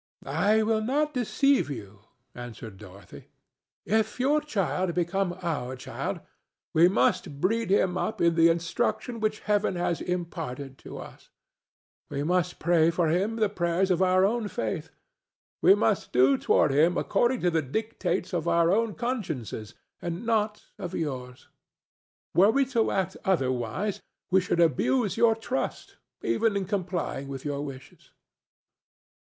[0.25, 1.99] "I will not deceive you,"
[2.33, 3.27] answered Dorothy.
[3.85, 6.21] "If your child become our child,
[6.73, 11.29] we must breed him up in the instruction which Heaven has imparted to us;
[12.09, 14.89] we must pray for him the prayers of our own faith;
[15.61, 20.65] we must do toward him according to the dictates of our own consciences, and not
[20.79, 21.47] of yours.
[22.33, 27.61] Were we to act otherwise, we should abuse your trust, even in complying with your
[27.61, 28.09] wishes."